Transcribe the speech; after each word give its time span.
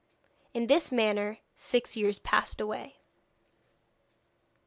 In 0.55 0.65
this 0.65 0.91
manner 0.91 1.37
six 1.55 1.95
years 1.95 2.17
passed 2.17 2.59
away. 2.59 2.95